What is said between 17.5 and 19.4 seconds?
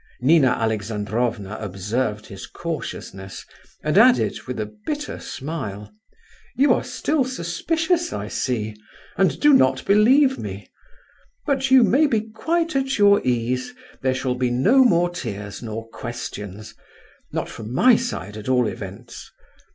my side, at all events.